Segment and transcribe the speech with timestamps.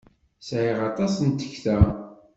[0.47, 1.77] Sɛiɣ aṭas n tekta!